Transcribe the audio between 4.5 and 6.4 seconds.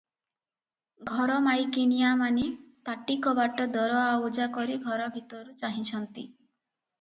କରି ଘର ଭିତରୁ ଚାହିଁଛନ୍ତି।